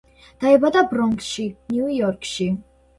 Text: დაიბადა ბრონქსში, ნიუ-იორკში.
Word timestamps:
დაიბადა 0.43 0.83
ბრონქსში, 0.95 1.47
ნიუ-იორკში. 1.71 2.55